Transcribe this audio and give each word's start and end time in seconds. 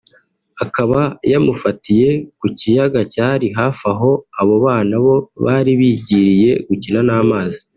akaba 0.63 0.99
yamufatiye 1.31 2.09
ku 2.39 2.47
kiyaga 2.57 3.01
cyari 3.13 3.47
hafi 3.57 3.83
aho 3.93 4.11
abo 4.39 4.55
bana 4.65 4.95
bo 5.03 5.15
bari 5.45 5.71
bigiriye 5.79 6.51
gukina 6.67 7.01
n’amazi 7.07 7.59